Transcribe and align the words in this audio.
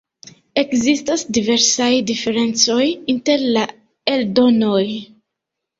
Ekzistas 0.61 1.25
diversaj 1.37 1.91
diferencoj 2.13 2.81
inter 3.17 3.47
la 3.59 3.69
eldonoj. 4.17 4.85